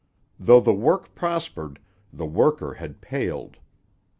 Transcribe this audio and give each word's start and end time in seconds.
Though 0.39 0.61
the 0.61 0.73
work 0.73 1.13
prospered, 1.13 1.77
the 2.11 2.25
worker 2.25 2.73
had 2.73 3.01
paled. 3.01 3.57